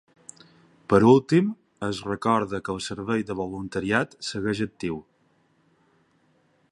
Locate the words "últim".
1.09-1.51